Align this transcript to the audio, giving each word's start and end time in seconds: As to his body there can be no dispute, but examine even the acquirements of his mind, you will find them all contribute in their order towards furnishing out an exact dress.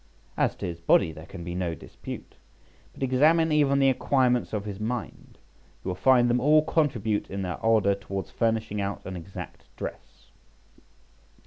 As 0.35 0.55
to 0.55 0.65
his 0.65 0.79
body 0.79 1.11
there 1.11 1.27
can 1.27 1.43
be 1.43 1.53
no 1.53 1.75
dispute, 1.75 2.33
but 2.91 3.03
examine 3.03 3.51
even 3.51 3.77
the 3.77 3.91
acquirements 3.91 4.51
of 4.51 4.65
his 4.65 4.79
mind, 4.79 5.37
you 5.85 5.89
will 5.89 5.93
find 5.95 6.27
them 6.27 6.39
all 6.39 6.65
contribute 6.65 7.29
in 7.29 7.43
their 7.43 7.59
order 7.61 7.93
towards 7.93 8.31
furnishing 8.31 8.81
out 8.81 9.05
an 9.05 9.15
exact 9.15 9.65
dress. 9.75 10.31